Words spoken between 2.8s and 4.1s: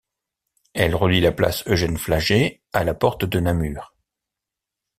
la Porte de Namur.